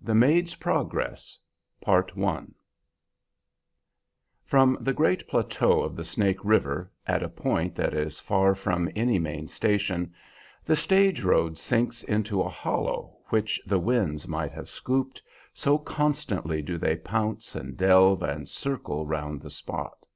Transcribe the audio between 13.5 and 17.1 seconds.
the winds might have scooped, so constantly do they